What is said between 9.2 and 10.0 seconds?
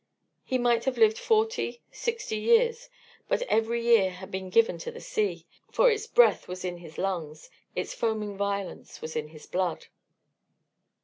his blood.